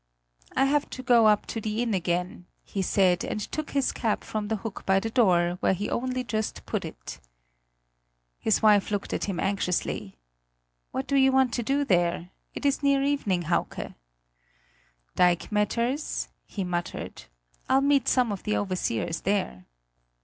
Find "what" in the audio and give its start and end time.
10.89-11.05